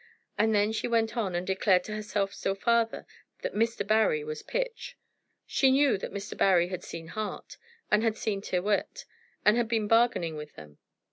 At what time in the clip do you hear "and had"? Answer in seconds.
7.91-8.17, 9.45-9.67